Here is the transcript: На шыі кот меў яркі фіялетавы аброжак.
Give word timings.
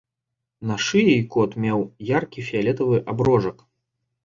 На 0.69 0.77
шыі 0.85 1.13
кот 1.35 1.51
меў 1.67 1.79
яркі 2.17 2.47
фіялетавы 2.49 2.97
аброжак. 3.17 3.57